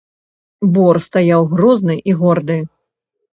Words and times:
Бор 0.77 0.99
стаяў 1.07 1.45
грозны 1.51 1.99
і 2.13 2.17
горды. 2.23 2.59